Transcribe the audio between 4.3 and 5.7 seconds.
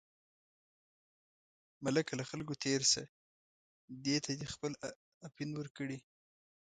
دې خپل اپین